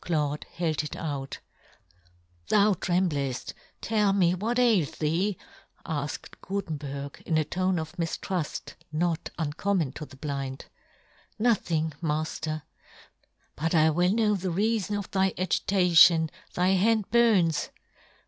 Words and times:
Claude 0.00 0.42
held 0.54 0.82
it 0.82 0.96
out. 0.96 1.38
"Thou 2.48 2.70
yohn 2.74 2.78
Gutenberg. 2.80 3.14
1 3.14 3.22
1 3.28 3.30
5" 3.30 3.38
trembleft; 3.38 3.52
tell 3.80 4.12
me, 4.12 4.34
what 4.34 4.58
ails 4.58 4.90
thee?" 4.98 5.38
afked 5.86 6.40
Gutenberg, 6.40 7.22
in 7.24 7.38
a 7.38 7.44
tone 7.44 7.78
of 7.78 7.92
mif 7.96 8.18
truft, 8.20 8.74
not 8.90 9.30
uncommon 9.38 9.92
to 9.92 10.04
the 10.04 10.16
blind." 10.16 10.64
Nothing, 11.38 11.92
Mafler."" 12.02 12.62
But 13.54 13.72
I 13.72 13.88
will" 13.90 14.10
know 14.16 14.34
the 14.34 14.48
reafon 14.50 14.98
of 14.98 15.12
thy 15.12 15.32
agitation;" 15.38 16.28
thy 16.54 16.70
hand 16.70 17.08
burns." 17.12 17.68